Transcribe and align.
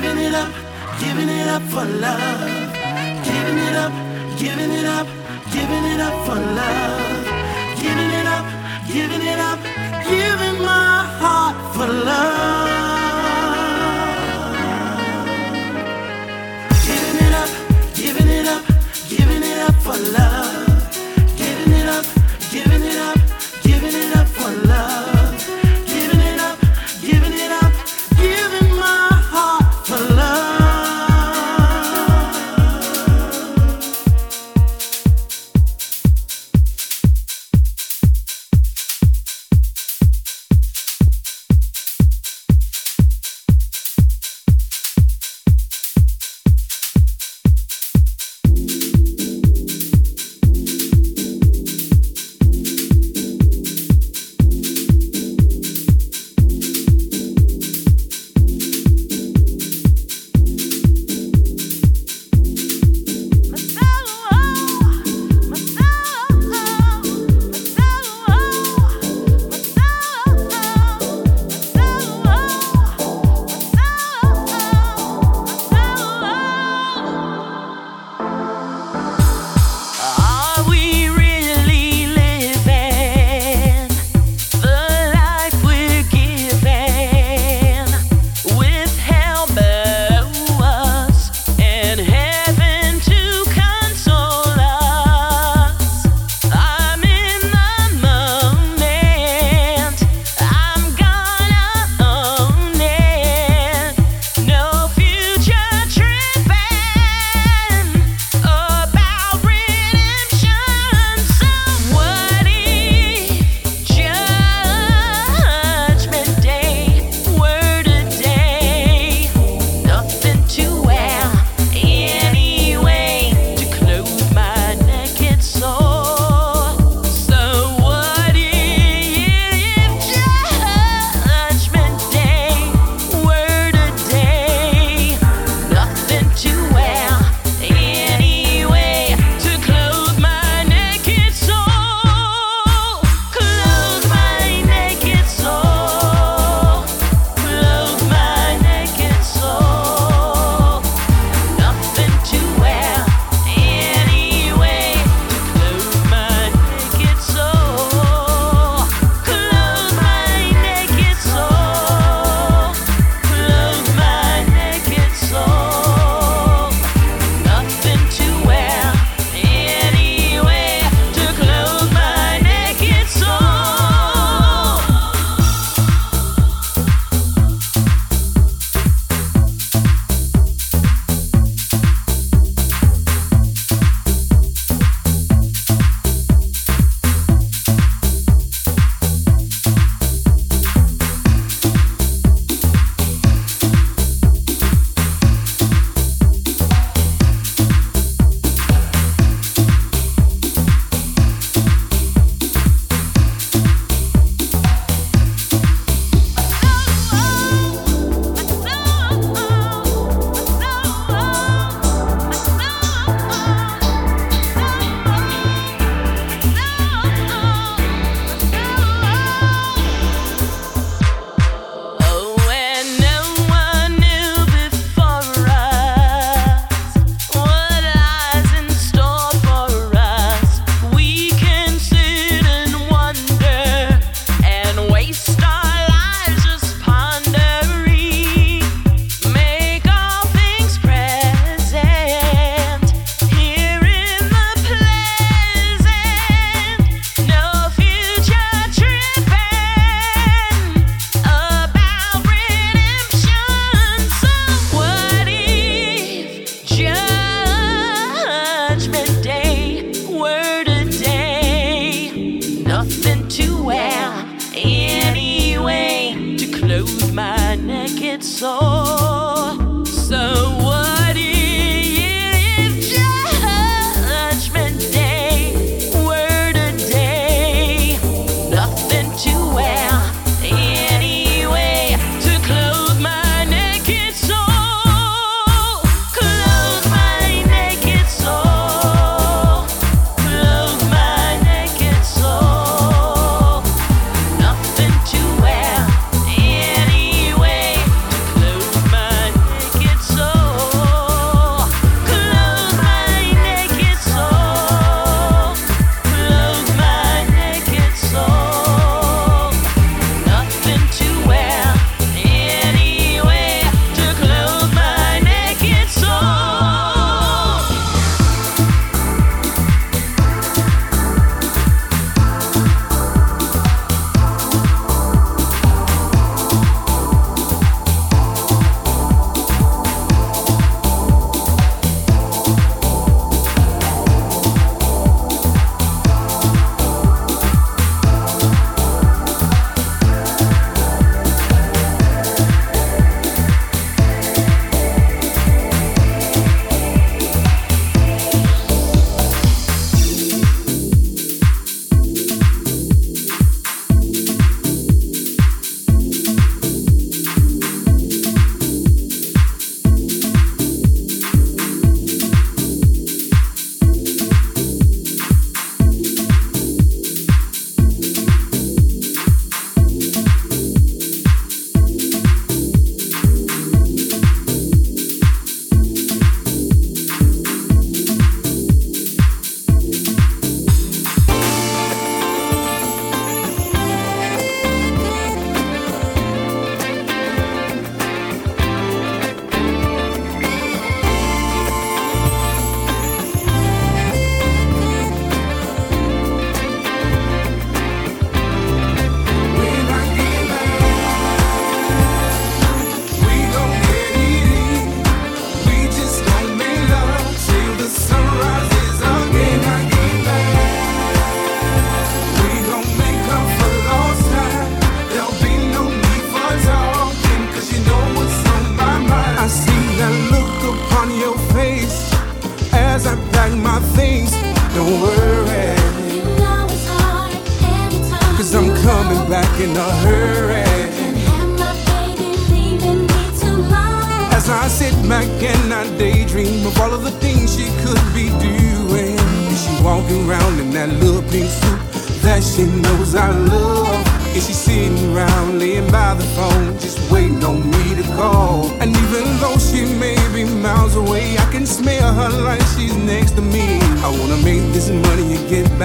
giving 0.00 0.18
it 0.18 0.34
up, 0.34 0.52
giving 1.00 1.28
it 1.28 1.48
up 1.48 1.62
for 1.72 1.84
love. 1.84 2.40
Giving 3.24 3.58
it 3.66 3.76
up, 3.84 3.92
giving 4.38 4.72
it 4.80 4.84
up, 4.84 5.06
giving 5.54 5.84
it 5.92 6.00
up 6.00 6.16
for 6.26 6.38
love. 6.58 7.24
Giving 7.82 8.10
it 8.20 8.26
up, 8.36 8.46
giving 8.92 9.24
it 9.32 9.40
up, 9.50 9.58
giving 10.10 10.58
my 10.70 10.96
heart 11.20 11.56
for 11.74 11.88
love. 12.08 12.68
Giving 16.88 17.16
it 17.26 17.34
up, 17.42 17.50
giving 17.94 18.28
it 18.38 18.46
up, 18.54 18.64
giving 19.08 19.42
it 19.50 19.58
up 19.66 19.74
for 19.76 19.96
love. 20.12 20.45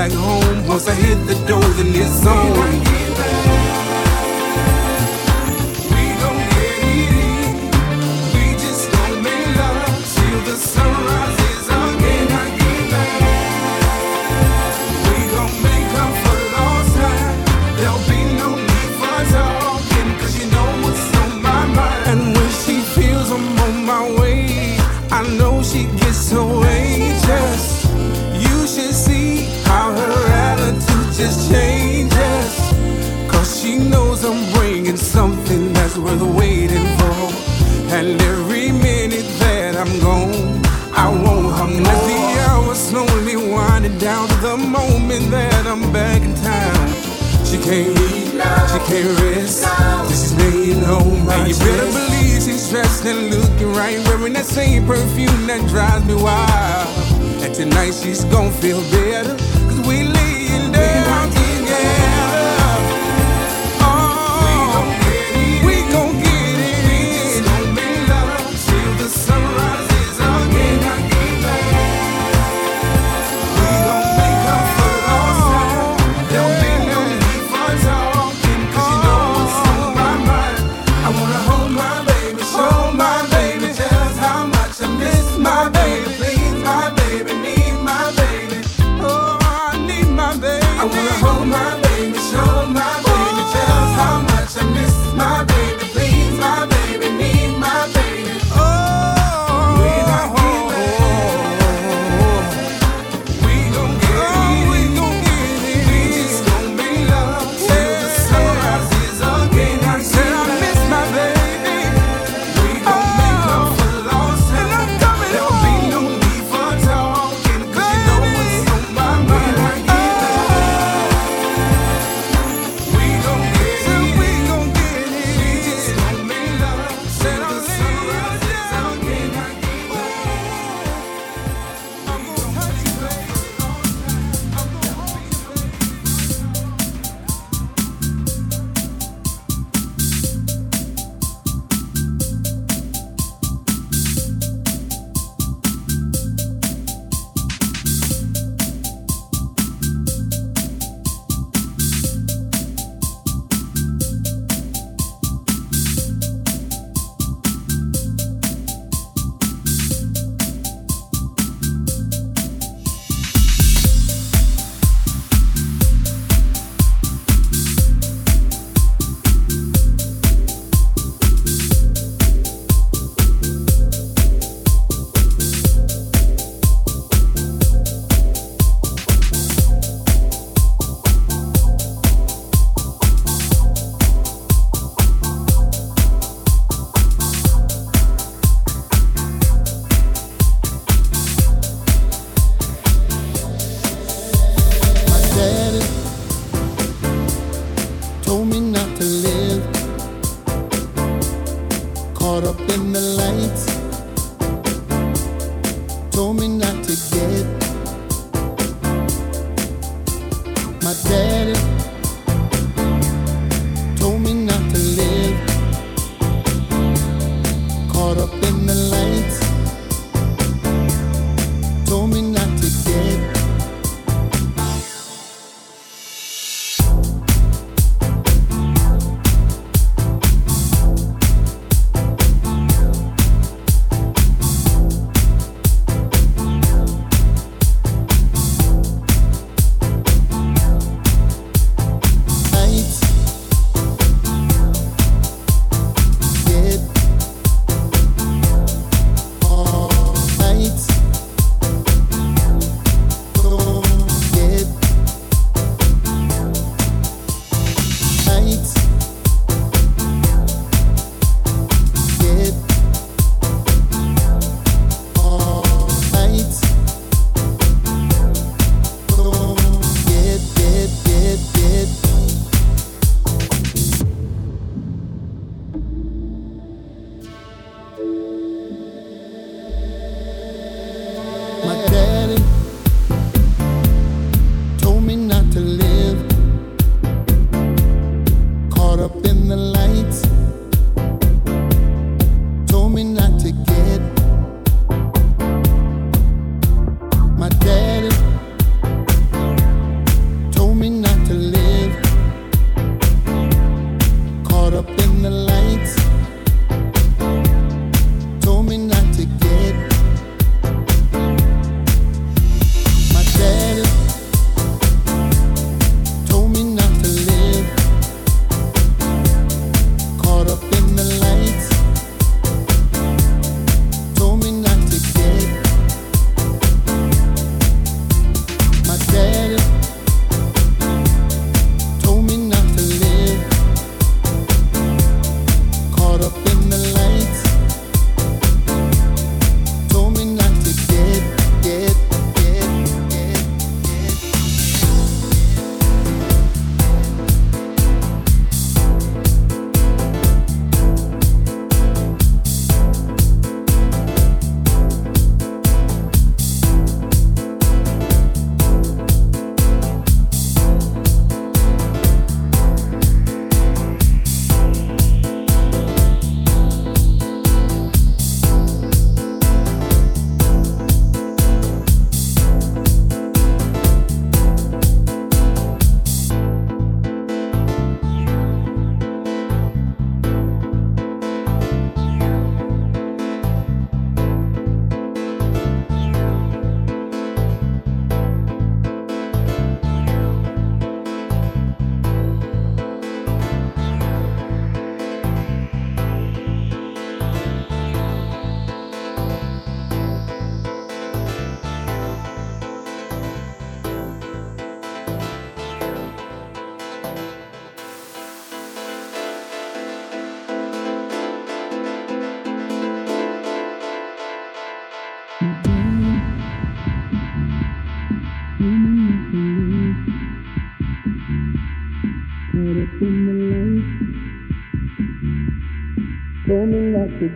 back 0.02 0.12
home. 0.14 0.68
Once 0.68 0.88
I 0.88 0.96
hit 0.96 1.20
the 1.28 1.36
door, 1.46 1.62
then 1.78 1.94
it's 1.94 2.26
on. 2.26 2.71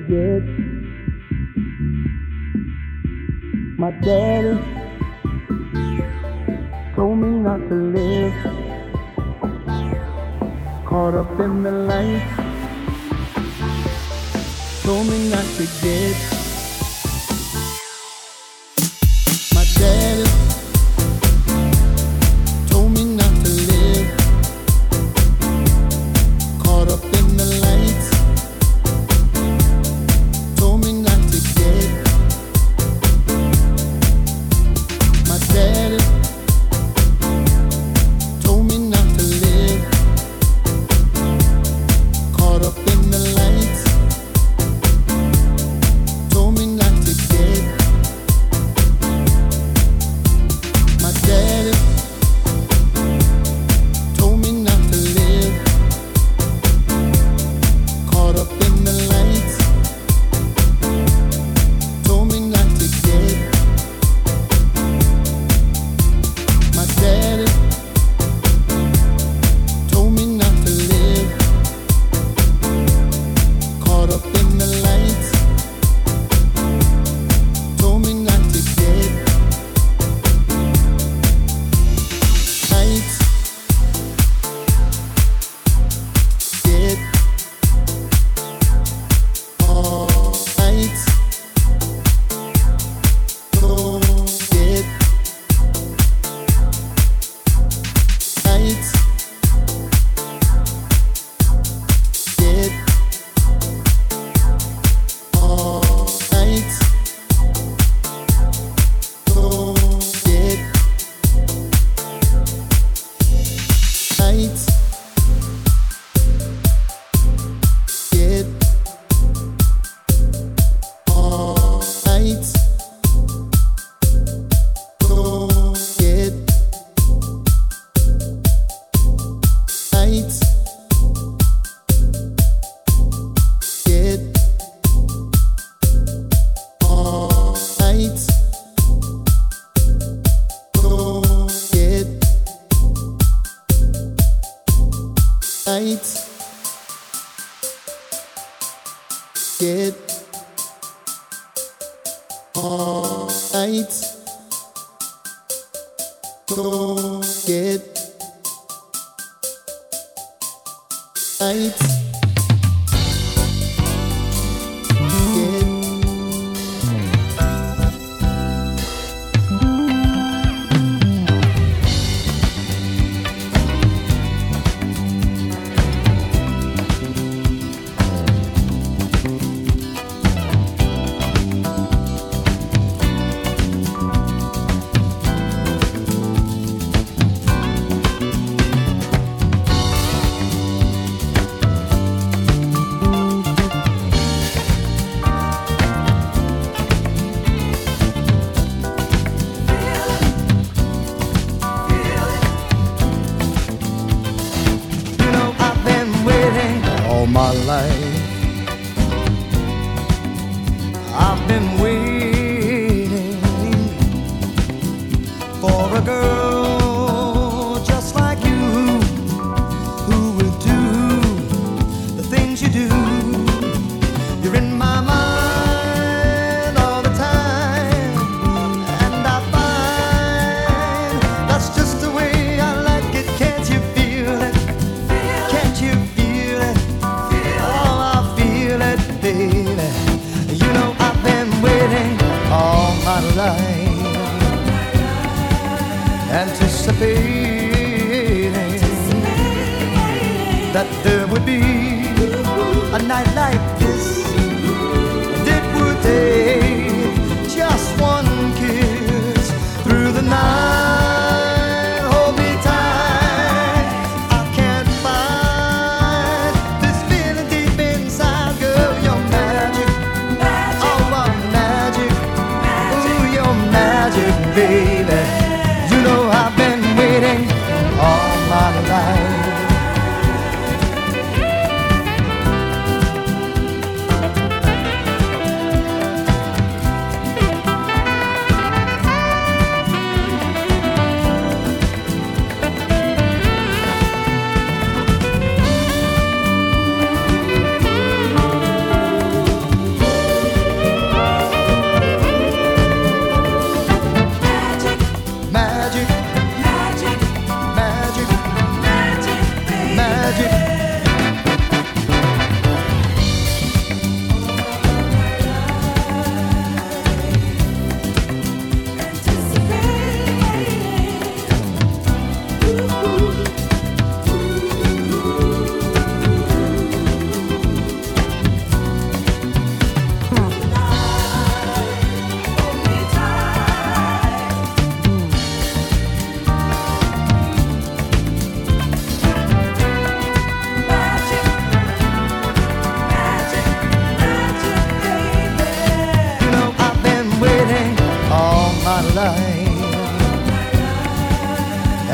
forget 0.04 0.65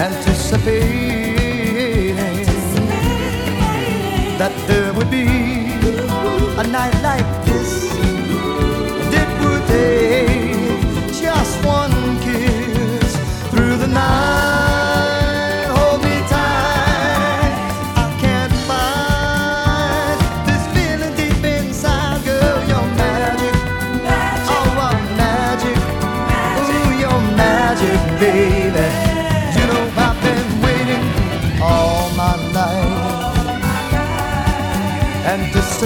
anticipating, 0.02 2.16
that 4.40 4.52
there 4.68 4.92
would 4.94 5.12
be 5.12 5.28
a 6.58 6.64
night 6.64 6.96
like 7.04 7.46
this. 7.46 7.92
Did 9.14 9.30
we 9.42 9.52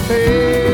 Hey. 0.08 0.65